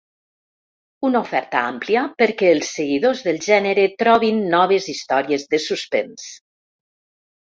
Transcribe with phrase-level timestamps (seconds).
[1.09, 6.27] Una oferta àmplia perquè els seguidors del gènere trobin noves històries de suspens.